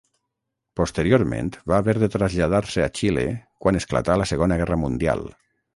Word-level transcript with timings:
Posteriorment, 0.79 1.51
va 1.73 1.77
haver 1.83 1.95
de 2.05 2.09
traslladar-se 2.15 2.85
a 2.87 2.91
Xile 3.01 3.29
quan 3.65 3.81
esclatà 3.83 4.19
la 4.23 4.31
Segona 4.35 4.63
Guerra 4.65 4.85
Mundial. 4.89 5.29